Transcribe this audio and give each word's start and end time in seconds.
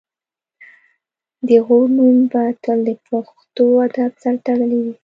د 1.47 1.49
غور 1.65 1.87
نوم 1.97 2.17
به 2.31 2.43
تل 2.63 2.79
د 2.87 2.89
پښتو 3.07 3.65
ادب 3.85 4.11
سره 4.21 4.37
تړلی 4.47 4.79
وي 4.83 4.93